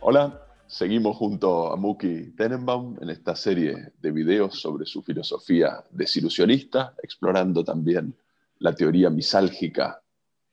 Hola, 0.00 0.46
seguimos 0.66 1.16
junto 1.16 1.72
a 1.72 1.76
Muki 1.76 2.32
Tenenbaum 2.36 2.98
en 3.00 3.08
esta 3.08 3.34
serie 3.34 3.92
de 3.98 4.10
videos 4.12 4.60
sobre 4.60 4.84
su 4.84 5.00
filosofía 5.00 5.82
desilusionista, 5.90 6.94
explorando 7.02 7.64
también 7.64 8.14
la 8.58 8.74
teoría 8.74 9.08
misálgica 9.08 10.03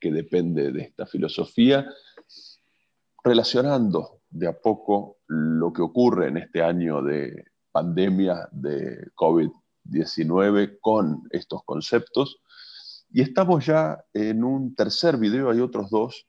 que 0.02 0.10
depende 0.10 0.72
de 0.72 0.82
esta 0.82 1.06
filosofía, 1.06 1.86
relacionando 3.22 4.22
de 4.28 4.48
a 4.48 4.52
poco 4.52 5.18
lo 5.28 5.72
que 5.72 5.80
ocurre 5.80 6.26
en 6.26 6.38
este 6.38 6.60
año 6.60 7.00
de 7.02 7.44
pandemia 7.70 8.48
de 8.50 9.12
COVID-19 9.14 10.78
con 10.80 11.22
estos 11.30 11.62
conceptos. 11.64 12.40
Y 13.10 13.22
estamos 13.22 13.64
ya 13.64 14.04
en 14.12 14.42
un 14.42 14.74
tercer 14.74 15.18
video, 15.18 15.50
hay 15.50 15.60
otros 15.60 15.88
dos, 15.88 16.26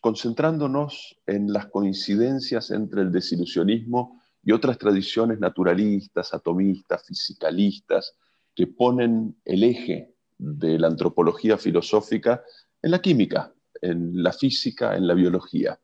concentrándonos 0.00 1.18
en 1.26 1.52
las 1.52 1.66
coincidencias 1.66 2.70
entre 2.70 3.02
el 3.02 3.10
desilusionismo 3.10 4.22
y 4.44 4.52
otras 4.52 4.78
tradiciones 4.78 5.40
naturalistas, 5.40 6.32
atomistas, 6.32 7.04
fisicalistas, 7.04 8.14
que 8.54 8.68
ponen 8.68 9.36
el 9.44 9.64
eje 9.64 10.14
de 10.38 10.78
la 10.78 10.86
antropología 10.86 11.58
filosófica 11.58 12.42
en 12.80 12.90
la 12.92 13.02
química, 13.02 13.52
en 13.82 14.22
la 14.22 14.32
física, 14.32 14.96
en 14.96 15.06
la 15.06 15.14
biología. 15.14 15.78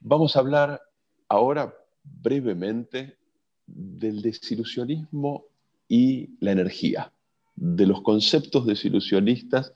Vamos 0.00 0.36
a 0.36 0.38
hablar 0.38 0.80
ahora 1.28 1.74
brevemente 2.02 3.18
del 3.66 4.22
desilusionismo 4.22 5.46
y 5.88 6.36
la 6.40 6.52
energía, 6.52 7.12
de 7.54 7.86
los 7.86 8.02
conceptos 8.02 8.66
desilusionistas 8.66 9.74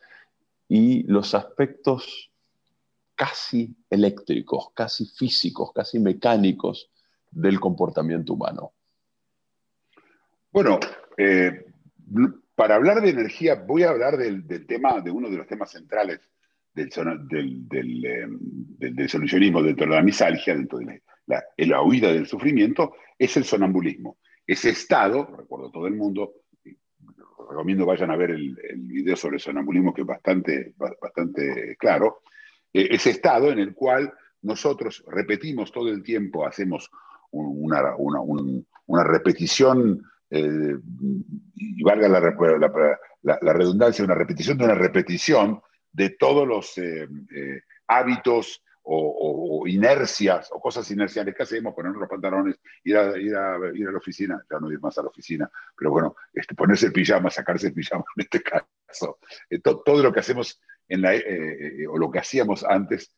y 0.68 1.02
los 1.04 1.34
aspectos 1.34 2.30
casi 3.14 3.76
eléctricos, 3.90 4.70
casi 4.74 5.06
físicos, 5.06 5.72
casi 5.72 5.98
mecánicos 5.98 6.90
del 7.30 7.60
comportamiento 7.60 8.34
humano. 8.34 8.72
Bueno, 10.50 10.78
eh, 11.16 11.66
para 12.54 12.76
hablar 12.76 13.00
de 13.00 13.10
energía, 13.10 13.54
voy 13.54 13.82
a 13.82 13.90
hablar 13.90 14.16
del, 14.16 14.46
tema, 14.66 15.00
de 15.00 15.10
uno 15.10 15.28
de 15.28 15.36
los 15.36 15.46
temas 15.46 15.70
centrales 15.70 16.20
del, 16.72 16.88
del, 17.28 17.68
del, 17.68 18.04
eh, 18.04 18.26
del, 18.92 19.08
solucionismo 19.08 19.62
dentro 19.62 19.86
de 19.86 19.94
la 19.94 20.02
misalgia, 20.02 20.54
dentro 20.54 20.78
de 20.78 21.02
la, 21.26 21.82
huida 21.82 22.12
del 22.12 22.26
sufrimiento, 22.26 22.94
es 23.18 23.36
el 23.36 23.44
sonambulismo. 23.44 24.18
Ese 24.46 24.70
estado, 24.70 25.26
recuerdo 25.36 25.70
todo 25.70 25.86
el 25.86 25.94
mundo, 25.94 26.32
recomiendo 27.48 27.86
vayan 27.86 28.10
a 28.10 28.16
ver 28.16 28.30
el, 28.30 28.56
video 28.76 29.16
sobre 29.16 29.38
sonambulismo 29.38 29.92
que 29.92 30.02
es 30.02 30.06
bastante, 30.06 30.74
bastante 30.76 31.76
claro, 31.76 32.22
eh, 32.72 32.88
ese 32.90 33.10
estado 33.10 33.50
en 33.50 33.58
el 33.58 33.74
cual 33.74 34.12
nosotros 34.42 35.02
repetimos 35.08 35.72
todo 35.72 35.88
el 35.88 36.02
tiempo, 36.02 36.46
hacemos 36.46 36.90
una, 37.30 37.96
una 37.96 39.04
repetición 39.04 40.02
eh, 40.36 40.76
y 41.54 41.80
valga 41.84 42.08
la, 42.08 43.52
redundancia, 43.52 44.04
una 44.04 44.16
repetición 44.16 44.58
de 44.58 44.64
una 44.64 44.74
repetición 44.74 45.62
de 45.92 46.10
todos 46.10 46.48
los 46.48 46.76
eh, 46.76 47.06
eh, 47.32 47.62
hábitos 47.86 48.64
o, 48.82 49.62
inercias 49.68 50.50
o 50.52 50.60
cosas 50.60 50.90
inerciales. 50.90 51.36
Que 51.36 51.44
hacemos, 51.44 51.72
ponernos 51.72 52.00
los 52.00 52.08
pantalones, 52.08 52.56
ir 52.82 52.96
a, 52.96 53.16
ir 53.16 53.36
a, 53.36 53.58
ir 53.74 53.86
a 53.86 53.92
la 53.92 53.98
oficina, 53.98 54.44
ya 54.50 54.58
no 54.58 54.72
ir 54.72 54.80
más 54.80 54.98
a 54.98 55.02
la 55.02 55.08
oficina, 55.08 55.48
pero 55.76 55.92
bueno, 55.92 56.16
este, 56.32 56.56
ponerse 56.56 56.86
el 56.86 56.92
pijama, 56.92 57.30
sacarse 57.30 57.68
el 57.68 57.74
pijama 57.74 58.04
en 58.16 58.24
este 58.24 58.42
caso, 58.42 59.20
todo 59.62 60.02
lo 60.02 60.12
que 60.12 60.18
hacemos 60.18 60.60
en 60.88 61.02
la, 61.02 61.12
o 61.90 61.96
lo 61.96 62.10
que 62.10 62.18
hacíamos 62.18 62.64
antes 62.64 63.14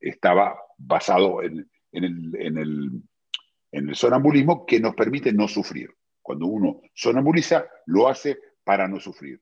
estaba 0.00 0.58
basado 0.76 1.40
en 1.42 1.68
el 1.92 3.94
sonambulismo 3.94 4.66
que 4.66 4.80
nos 4.80 4.96
permite 4.96 5.32
no 5.32 5.46
sufrir. 5.46 5.88
Cuando 6.26 6.46
uno 6.46 6.80
sonambuliza, 6.92 7.68
lo 7.86 8.08
hace 8.08 8.36
para 8.64 8.88
no 8.88 8.98
sufrir. 8.98 9.40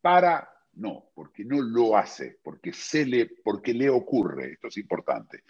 Para 0.00 0.48
no, 0.72 1.10
porque 1.14 1.44
no 1.44 1.60
lo 1.60 1.94
hace, 1.94 2.38
porque, 2.42 2.72
se 2.72 3.04
le, 3.04 3.26
porque 3.44 3.74
le 3.74 3.90
ocurre, 3.90 4.52
esto 4.52 4.68
es 4.68 4.78
importante. 4.78 5.44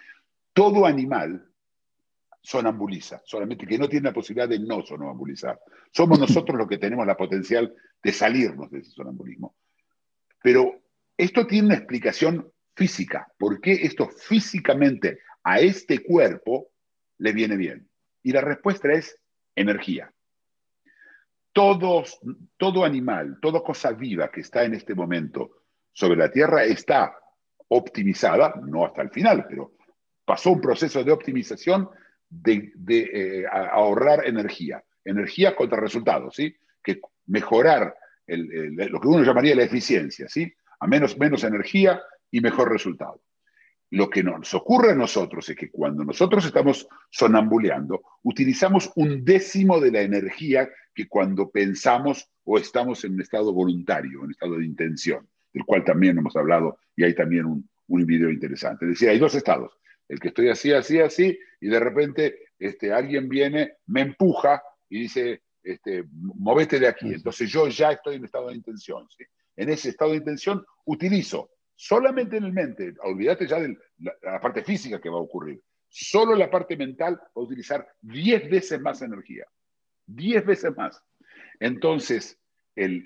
Todo 0.53 0.87
animal 0.87 1.49
sonambuliza, 2.43 3.23
solamente 3.25 3.65
que 3.65 3.79
no 3.79 3.89
tiene 3.89 4.09
la 4.09 4.13
posibilidad 4.13 4.49
de 4.49 4.59
no 4.59 4.85
sonambulizar. 4.85 5.61
Somos 5.93 6.19
nosotros 6.19 6.59
los 6.59 6.67
que 6.67 6.79
tenemos 6.79 7.07
la 7.07 7.17
potencial 7.17 7.73
de 8.03 8.13
salirnos 8.13 8.73
de 8.73 8.81
ese 8.81 8.91
sonambulismo. 8.91 9.55
Pero 10.43 10.83
esto 11.17 11.47
tiene 11.47 11.69
una 11.69 11.77
explicación 11.77 12.51
física. 12.75 13.33
¿Por 13.39 13.61
qué 13.61 13.75
esto 13.85 14.09
físicamente 14.09 15.21
a 15.45 15.61
este 15.61 16.03
cuerpo 16.03 16.73
le 17.19 17.33
viene 17.33 17.57
bien? 17.57 17.89
Y 18.25 18.33
la 18.33 18.41
respuesta 18.41 18.93
es 18.93 19.17
energía 19.55 20.13
todo 21.53 22.85
animal, 22.85 23.39
toda 23.41 23.63
cosa 23.63 23.93
viva 23.93 24.31
que 24.31 24.41
está 24.41 24.65
en 24.65 24.75
este 24.75 24.95
momento 24.95 25.63
sobre 25.93 26.17
la 26.17 26.31
Tierra 26.31 26.65
está 26.65 27.17
optimizada, 27.69 28.55
no 28.65 28.85
hasta 28.85 29.03
el 29.03 29.11
final, 29.11 29.47
pero 29.49 29.73
pasó 30.25 30.53
un 30.53 30.61
proceso 30.61 31.03
de 31.03 31.13
optimización 31.13 31.89
de, 32.29 32.73
eh, 32.87 33.45
ahorrar 33.51 34.27
energía, 34.27 34.83
energía 35.05 35.57
contra 35.57 35.81
resultados, 35.81 36.37
¿sí? 36.37 36.55
Que 36.83 37.01
mejorar 37.27 37.95
lo 38.27 39.01
que 39.01 39.09
uno 39.09 39.25
llamaría 39.25 39.57
la 39.57 39.65
eficiencia, 39.65 40.29
¿sí? 40.29 40.53
A 40.79 40.87
menos, 40.87 41.19
menos 41.19 41.43
energía 41.43 42.01
y 42.31 42.41
mejor 42.41 42.71
resultado. 42.71 43.21
Lo 43.91 44.09
que 44.09 44.23
nos 44.23 44.55
ocurre 44.55 44.93
a 44.93 44.95
nosotros 44.95 45.49
es 45.49 45.57
que 45.57 45.71
cuando 45.71 46.05
nosotros 46.05 46.45
estamos 46.45 46.87
sonambuleando, 47.11 48.03
utilizamos 48.23 48.91
un 48.95 49.25
décimo 49.25 49.81
de 49.81 49.91
la 49.91 50.03
energía 50.03 50.71
que 50.95 51.09
cuando 51.09 51.51
pensamos 51.51 52.31
o 52.45 52.59
estamos 52.59 53.05
en 53.05 53.15
un 53.15 53.21
estado 53.21 53.53
voluntario, 53.53 54.19
en 54.19 54.25
un 54.27 54.31
estado 54.31 54.59
de 54.59 54.65
intención, 54.65 55.29
del 55.53 55.65
cual 55.65 55.85
también 55.85 56.19
hemos 56.19 56.37
hablado 56.37 56.79
y 56.95 57.03
hay 57.03 57.15
también 57.15 57.47
un, 57.47 57.69
un 57.89 58.07
video 58.07 58.31
interesante. 58.31 58.85
Es 58.85 58.93
decir, 58.93 59.09
hay 59.09 59.19
dos 59.19 59.35
estados, 59.35 59.73
el 60.09 60.21
que 60.21 60.29
estoy 60.29 60.49
así, 60.49 60.73
así, 60.73 61.01
así, 61.01 61.39
y 61.61 61.69
de 61.69 61.81
repente 61.81 62.39
este, 62.59 62.93
alguien 62.93 63.29
viene, 63.29 63.75
me 63.87 64.03
empuja 64.03 64.63
y 64.89 65.03
dice, 65.03 65.43
este, 65.63 66.05
movete 66.13 66.79
de 66.79 66.89
aquí. 66.89 67.13
Entonces 67.13 67.51
yo 67.51 67.69
ya 67.69 67.93
estoy 67.93 68.17
en 68.17 68.25
estado 68.25 68.49
de 68.49 68.55
intención. 68.55 69.07
En 69.57 69.69
ese 69.69 69.91
estado 69.91 70.13
de 70.13 70.19
intención 70.19 70.65
utilizo 70.85 71.51
solamente 71.81 72.37
en 72.37 72.45
el 72.45 72.53
mente, 72.53 72.95
olvídate 73.03 73.47
ya 73.47 73.59
de 73.59 73.75
la, 74.01 74.39
parte 74.39 74.63
física 74.63 75.01
que 75.01 75.09
va 75.09 75.17
a 75.17 75.23
ocurrir, 75.23 75.63
solo 75.89 76.35
la 76.35 76.51
parte 76.51 76.77
mental 76.77 77.15
va 77.15 77.31
a 77.35 77.41
utilizar 77.41 77.89
10 78.03 78.51
veces 78.51 78.79
más 78.83 79.01
energía, 79.01 79.47
10 80.07 80.45
veces 80.45 80.77
más. 80.77 81.03
Entonces, 81.59 82.39
el, 82.77 83.03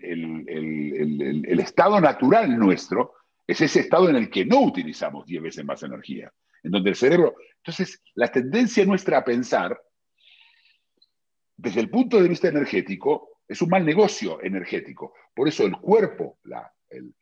el, 0.48 1.60
estado 1.60 2.00
natural 2.00 2.58
nuestro 2.58 3.14
es 3.46 3.60
ese 3.60 3.78
estado 3.78 4.10
en 4.10 4.16
el 4.16 4.28
que 4.28 4.44
no 4.44 4.62
utilizamos 4.62 5.24
10 5.24 5.42
veces 5.44 5.64
más 5.64 5.84
energía, 5.84 6.32
en 6.64 6.72
donde 6.72 6.90
el 6.90 6.96
cerebro, 6.96 7.36
entonces 7.58 8.02
la 8.14 8.26
tendencia 8.26 8.84
nuestra 8.84 9.18
a 9.18 9.24
pensar, 9.24 9.80
desde 11.56 11.80
el 11.80 11.90
punto 11.90 12.20
de 12.20 12.28
vista 12.28 12.48
energético, 12.48 13.38
es 13.46 13.62
un 13.62 13.68
mal 13.68 13.86
negocio 13.86 14.42
energético. 14.42 15.14
Por 15.32 15.46
eso 15.46 15.64
el 15.64 15.76
cuerpo, 15.76 16.38
la, 16.42 16.72
el, 16.90 17.14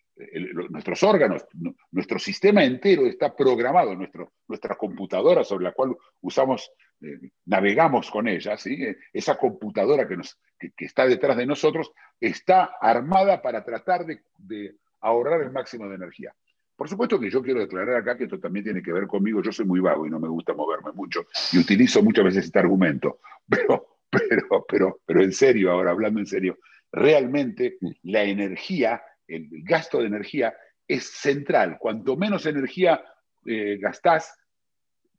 nuestros 0.71 1.03
órganos, 1.03 1.47
nuestro 1.91 2.19
sistema 2.19 2.65
entero 2.65 3.07
está 3.07 3.35
programado, 3.35 3.95
nuestro, 3.95 4.33
nuestra 4.49 4.77
computadora 4.77 5.45
sobre 5.45 5.65
la 5.65 5.73
cual 5.73 5.97
usamos, 6.21 6.71
eh, 7.01 7.31
navegamos 7.47 8.11
con 8.11 8.29
ella, 8.29 8.57
¿sí? 8.57 8.79
esa 9.13 9.37
computadora 9.37 10.07
que, 10.07 10.17
nos, 10.17 10.39
que, 10.59 10.73
está 10.85 11.07
detrás 11.07 11.37
de 11.37 11.47
nosotros 11.47 11.93
está 12.21 12.77
armada 12.81 13.43
para 13.43 13.65
tratar 13.65 14.07
de, 14.07 14.23
de, 14.39 14.75
ahorrar 15.01 15.43
el 15.43 15.51
máximo 15.51 15.89
de 15.89 15.97
energía. 15.97 16.35
Por 16.77 16.89
supuesto 16.89 17.19
que 17.19 17.31
yo 17.31 17.43
quiero 17.43 17.61
declarar 17.61 17.97
acá 17.97 18.17
que 18.17 18.25
esto 18.25 18.41
también 18.41 18.65
tiene 18.65 18.83
que 18.83 18.93
ver 18.93 19.07
conmigo, 19.07 19.43
yo 19.43 19.53
soy 19.53 19.67
muy 19.67 19.81
vago 19.81 20.07
y 20.07 20.11
no 20.11 20.21
me 20.21 20.29
gusta 20.29 20.55
moverme 20.55 20.93
mucho 20.93 21.27
y 21.53 21.59
utilizo 21.59 22.03
muchas 22.03 22.25
veces 22.25 22.45
este 22.47 22.59
argumento, 22.59 23.21
pero, 23.49 23.99
pero, 24.11 24.65
pero, 24.69 25.01
pero 25.05 25.23
en 25.23 25.33
serio, 25.33 25.71
ahora 25.71 25.91
hablando 25.91 26.21
en 26.21 26.27
serio, 26.27 26.59
realmente 26.93 27.79
la 28.03 28.23
energía 28.25 29.03
el 29.27 29.49
gasto 29.65 30.01
de 30.01 30.07
energía 30.07 30.55
es 30.87 31.11
central. 31.11 31.79
Cuanto 31.79 32.17
menos 32.17 32.47
energía 32.47 33.03
eh, 33.47 33.79
gastás, 33.79 34.37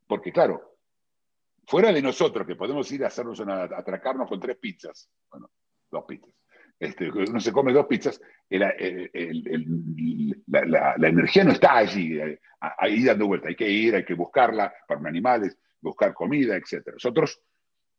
porque 0.08 0.32
claro, 0.32 0.78
fuera 1.66 1.92
de 1.92 2.02
nosotros 2.02 2.46
que 2.46 2.56
podemos 2.56 2.92
ir 2.92 3.04
a 3.04 3.08
hacernos 3.08 3.40
una, 3.40 3.64
atracarnos 3.64 4.30
con 4.30 4.40
tres 4.40 4.58
pizzas, 4.58 5.10
bueno, 5.30 5.52
dos 5.90 6.06
pizzas, 6.08 6.34
este, 6.80 7.10
uno 7.10 7.40
se 7.40 7.52
come 7.52 7.72
dos 7.72 7.86
pizzas, 7.86 8.20
la, 8.50 8.74
energía 11.08 11.44
no 11.44 11.52
está 11.52 11.78
allí, 11.78 12.20
eh, 12.20 12.40
ahí 12.60 13.04
dando 13.04 13.28
vuelta. 13.28 13.48
Hay 13.48 13.56
que 13.56 13.70
ir, 13.70 13.96
hay 13.96 14.04
que 14.04 14.16
buscarla 14.16 14.74
para 14.88 15.08
animales, 15.08 15.58
buscar 15.80 16.14
comida, 16.14 16.58
etc. 16.58 16.90
Nosotros 16.94 17.42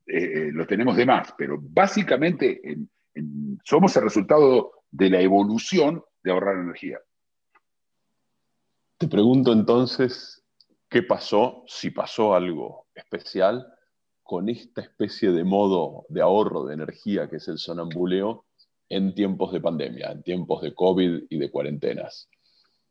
eh, 0.06 0.50
lo 0.52 0.66
tenemos 0.66 0.96
de 0.96 1.06
más, 1.06 1.34
pero 1.36 1.58
básicamente 1.60 2.60
somos 3.64 3.96
el 3.96 4.02
resultado 4.02 4.72
de 4.94 5.11
la 5.11 5.20
evolución 5.20 6.05
de 6.23 6.31
ahorrar 6.31 6.56
energía. 6.56 7.00
Te 8.96 9.08
pregunto 9.08 9.52
entonces, 9.52 10.44
¿qué 10.88 11.02
pasó, 11.02 11.64
si 11.67 11.91
pasó 11.91 12.35
algo 12.35 12.87
especial, 12.94 13.67
con 14.23 14.49
esta 14.49 14.82
especie 14.82 15.32
de 15.32 15.43
modo 15.43 16.06
de 16.08 16.23
ahorro 16.23 16.64
de 16.64 16.75
energía 16.75 17.29
que 17.29 17.37
es 17.37 17.49
el 17.49 17.58
sonambuleo 17.58 18.46
en 18.88 19.14
tiempos 19.14 19.52
de 19.52 19.61
pandemia, 19.61 20.12
en 20.12 20.23
tiempos 20.23 20.62
de 20.62 20.73
COVID 20.73 21.25
y 21.29 21.38
de 21.38 21.50
cuarentenas? 21.50 22.29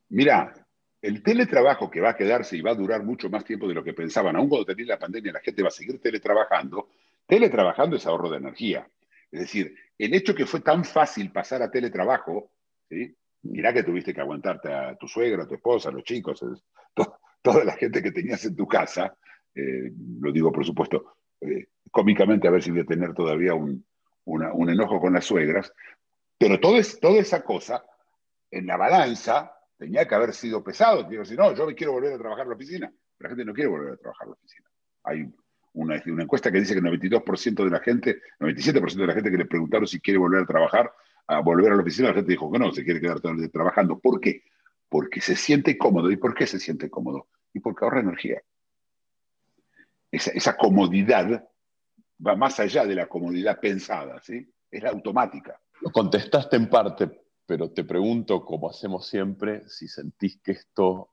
Mira, 0.09 0.53
el 1.01 1.23
teletrabajo 1.23 1.89
que 1.89 2.01
va 2.01 2.09
a 2.09 2.17
quedarse 2.17 2.57
y 2.57 2.61
va 2.61 2.71
a 2.71 2.75
durar 2.75 3.03
mucho 3.03 3.29
más 3.29 3.45
tiempo 3.45 3.65
de 3.65 3.75
lo 3.75 3.83
que 3.83 3.93
pensaban, 3.93 4.35
aún 4.35 4.49
cuando 4.49 4.65
termine 4.65 4.89
la 4.89 4.99
pandemia 4.99 5.31
la 5.31 5.39
gente 5.39 5.63
va 5.63 5.69
a 5.69 5.71
seguir 5.71 6.01
teletrabajando, 6.01 6.89
teletrabajando 7.25 7.95
es 7.95 8.05
ahorro 8.05 8.29
de 8.29 8.37
energía. 8.37 8.85
Es 9.33 9.39
decir, 9.39 9.75
el 9.97 10.13
hecho 10.13 10.35
que 10.35 10.45
fue 10.45 10.59
tan 10.59 10.85
fácil 10.85 11.31
pasar 11.31 11.63
a 11.63 11.71
teletrabajo, 11.71 12.51
¿sí? 12.87 13.17
mirá 13.41 13.73
que 13.73 13.81
tuviste 13.81 14.13
que 14.13 14.21
aguantarte 14.21 14.71
a 14.71 14.95
tu 14.95 15.07
suegra, 15.07 15.43
a 15.43 15.47
tu 15.47 15.55
esposa, 15.55 15.89
a 15.89 15.91
los 15.91 16.03
chicos, 16.03 16.45
toda 17.41 17.65
la 17.65 17.73
gente 17.73 18.03
que 18.03 18.11
tenías 18.11 18.45
en 18.45 18.55
tu 18.55 18.67
casa, 18.67 19.17
eh, 19.55 19.91
lo 20.19 20.31
digo 20.31 20.51
por 20.51 20.63
supuesto 20.63 21.15
eh, 21.41 21.65
cómicamente 21.89 22.47
a 22.47 22.51
ver 22.51 22.61
si 22.61 22.69
voy 22.69 22.81
a 22.81 22.85
tener 22.85 23.15
todavía 23.15 23.55
un, 23.55 23.83
enojo 24.69 25.01
con 25.01 25.13
las 25.13 25.25
suegras, 25.25 25.73
pero 26.37 26.59
toda 26.59 26.79
esa 27.19 27.43
cosa 27.43 27.83
en 28.51 28.67
la 28.67 28.77
balanza 28.77 29.51
tenía 29.79 30.07
que 30.07 30.13
haber 30.13 30.33
sido 30.33 30.63
pesado. 30.63 31.09
Digo, 31.09 31.25
si 31.25 31.35
no, 31.35 31.55
yo 31.55 31.65
me 31.65 31.73
quiero 31.73 31.93
volver 31.93 32.13
a 32.13 32.19
trabajar 32.19 32.43
en 32.43 32.49
la 32.49 32.55
oficina, 32.55 32.93
la 33.17 33.29
gente 33.29 33.45
no 33.45 33.53
quiere 33.53 33.71
volver 33.71 33.93
a 33.93 33.97
trabajar 33.97 34.27
en 34.27 34.29
la 34.29 34.35
oficina. 34.35 34.69
Hay 35.05 35.33
una, 35.73 35.95
encuesta 35.97 36.51
que 36.51 36.59
dice 36.59 36.73
que 36.73 36.79
el 36.79 36.85
92% 36.85 37.63
de 37.63 37.69
la 37.69 37.79
gente, 37.79 38.21
97% 38.39 38.95
de 38.95 39.07
la 39.07 39.13
gente 39.13 39.31
que 39.31 39.37
le 39.37 39.45
preguntaron 39.45 39.87
si 39.87 39.99
quiere 39.99 40.19
volver 40.19 40.43
a 40.43 40.45
trabajar, 40.45 40.91
a 41.27 41.39
volver 41.39 41.71
a 41.71 41.75
la 41.75 41.81
oficina, 41.81 42.09
la 42.09 42.15
gente 42.15 42.31
dijo 42.31 42.51
que 42.51 42.59
no, 42.59 42.71
se 42.71 42.83
quiere 42.83 43.01
quedar 43.01 43.19
trabajando. 43.19 43.99
¿Por 43.99 44.19
qué? 44.19 44.43
Porque 44.89 45.21
se 45.21 45.35
siente 45.35 45.77
cómodo. 45.77 46.11
¿Y 46.11 46.17
por 46.17 46.35
qué 46.35 46.45
se 46.45 46.59
siente 46.59 46.89
cómodo? 46.89 47.27
Y 47.53 47.59
porque 47.59 47.85
ahorra 47.85 48.01
energía. 48.01 48.41
Esa, 50.11 50.31
esa 50.31 50.55
comodidad 50.55 51.47
va 52.25 52.35
más 52.35 52.59
allá 52.59 52.85
de 52.85 52.95
la 52.95 53.07
comodidad 53.07 53.59
pensada, 53.59 54.21
¿sí? 54.21 54.47
Es 54.69 54.83
la 54.83 54.89
automática. 54.89 55.59
Lo 55.81 55.91
contestaste 55.91 56.55
en 56.55 56.69
parte, 56.69 57.09
pero 57.45 57.71
te 57.71 57.83
pregunto, 57.83 58.45
como 58.45 58.69
hacemos 58.69 59.07
siempre, 59.07 59.67
si 59.67 59.87
sentís 59.87 60.39
que 60.41 60.51
esto 60.53 61.12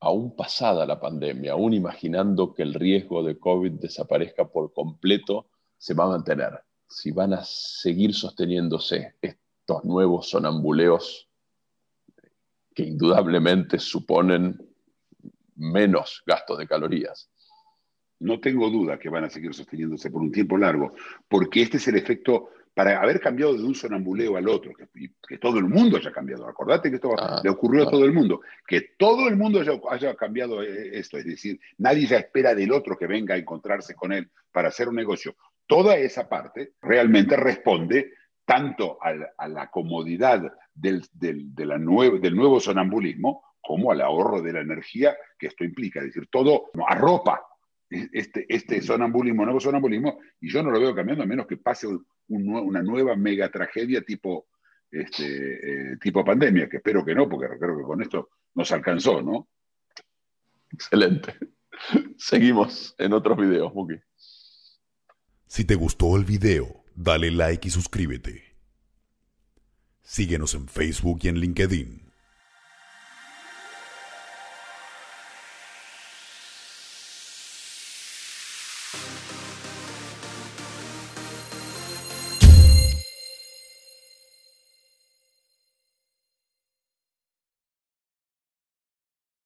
aún 0.00 0.36
pasada 0.36 0.86
la 0.86 1.00
pandemia, 1.00 1.52
aún 1.52 1.74
imaginando 1.74 2.54
que 2.54 2.62
el 2.62 2.74
riesgo 2.74 3.22
de 3.22 3.38
COVID 3.38 3.72
desaparezca 3.72 4.48
por 4.48 4.72
completo, 4.72 5.46
se 5.76 5.94
va 5.94 6.04
a 6.04 6.08
mantener. 6.08 6.60
Si 6.88 7.10
van 7.10 7.34
a 7.34 7.44
seguir 7.44 8.14
sosteniéndose 8.14 9.16
estos 9.20 9.84
nuevos 9.84 10.30
sonambuleos 10.30 11.28
que 12.74 12.84
indudablemente 12.84 13.78
suponen 13.78 14.56
menos 15.56 16.22
gastos 16.24 16.58
de 16.58 16.66
calorías. 16.66 17.28
No 18.20 18.40
tengo 18.40 18.70
duda 18.70 18.98
que 18.98 19.08
van 19.08 19.24
a 19.24 19.30
seguir 19.30 19.54
sosteniéndose 19.54 20.10
por 20.10 20.22
un 20.22 20.32
tiempo 20.32 20.56
largo, 20.56 20.92
porque 21.28 21.62
este 21.62 21.76
es 21.76 21.88
el 21.88 21.96
efecto 21.96 22.50
para 22.78 23.02
haber 23.02 23.20
cambiado 23.20 23.54
de 23.54 23.64
un 23.64 23.74
sonambuleo 23.74 24.36
al 24.36 24.48
otro, 24.48 24.70
que, 24.72 25.38
todo 25.38 25.58
el 25.58 25.64
mundo 25.64 25.96
haya 25.96 26.12
cambiado. 26.12 26.46
Acordate 26.46 26.90
que 26.90 26.94
esto 26.94 27.12
ah, 27.18 27.40
le 27.42 27.50
ocurrió 27.50 27.82
a 27.82 27.90
todo 27.90 28.04
el 28.04 28.12
mundo, 28.12 28.42
que 28.64 28.92
todo 28.96 29.26
el 29.26 29.36
mundo 29.36 29.60
haya, 29.90 30.14
cambiado 30.14 30.62
eh, 30.62 30.90
esto, 30.92 31.18
es 31.18 31.24
decir, 31.24 31.58
nadie 31.78 32.06
ya 32.06 32.18
espera 32.18 32.54
del 32.54 32.70
otro 32.70 32.96
que 32.96 33.08
venga 33.08 33.34
a 33.34 33.38
encontrarse 33.38 33.96
con 33.96 34.12
él 34.12 34.30
para 34.52 34.68
hacer 34.68 34.88
un 34.88 34.94
negocio. 34.94 35.34
Toda 35.66 35.96
esa 35.96 36.28
parte 36.28 36.74
realmente 36.80 37.36
responde 37.36 38.12
tanto 38.44 38.96
a 39.02 39.48
la, 39.48 39.70
comodidad 39.72 40.40
del, 40.72 41.04
del, 41.14 41.52
del 41.56 42.36
nuevo 42.36 42.60
sonambulismo 42.60 43.42
como 43.60 43.90
al 43.90 44.02
ahorro 44.02 44.40
de 44.40 44.52
la 44.52 44.60
energía 44.60 45.16
que 45.36 45.48
esto 45.48 45.64
implica. 45.64 45.98
Es 45.98 46.06
decir, 46.06 46.28
todo 46.30 46.70
arropa 46.86 47.44
este, 47.90 48.46
este 48.48 48.82
sonambulismo, 48.82 49.44
nuevo 49.44 49.60
sonambulismo, 49.60 50.20
y 50.40 50.50
yo 50.50 50.62
no 50.62 50.70
lo 50.70 50.80
veo 50.80 50.94
cambiando 50.94 51.24
a 51.24 51.26
menos 51.26 51.46
que 51.46 51.56
pase 51.56 51.86
una 52.28 52.82
nueva 52.82 53.16
mega 53.16 53.50
tragedia 53.50 54.02
tipo, 54.02 54.48
este, 54.90 55.92
eh, 55.92 55.96
tipo 56.00 56.24
pandemia, 56.24 56.68
que 56.68 56.78
espero 56.78 57.04
que 57.04 57.14
no, 57.14 57.28
porque 57.28 57.46
creo 57.58 57.76
que 57.76 57.84
con 57.84 58.02
esto 58.02 58.30
nos 58.54 58.70
alcanzó, 58.72 59.22
¿no? 59.22 59.48
Excelente. 60.70 61.34
Seguimos 62.18 62.94
en 62.98 63.12
otros 63.12 63.38
videos, 63.38 63.72
Muki. 63.74 63.96
Si 65.46 65.64
te 65.64 65.74
gustó 65.76 66.16
el 66.16 66.24
video, 66.24 66.84
dale 66.94 67.30
like 67.30 67.68
y 67.68 67.70
suscríbete. 67.70 68.56
Síguenos 70.02 70.54
en 70.54 70.68
Facebook 70.68 71.20
y 71.22 71.28
en 71.28 71.38
LinkedIn. 71.38 72.07